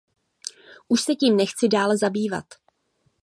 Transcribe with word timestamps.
Už 0.87 1.01
se 1.01 1.15
tím 1.15 1.37
nechci 1.37 1.67
dále 1.67 1.97
zabývat. 1.97 2.45